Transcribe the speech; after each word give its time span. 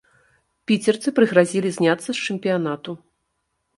Піцерцы 0.69 1.13
прыгразілі 1.21 1.69
зняцца 1.77 2.07
з 2.11 2.17
чэмпіянату. 2.25 2.91